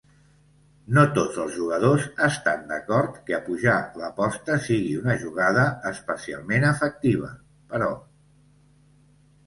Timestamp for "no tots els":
0.97-1.53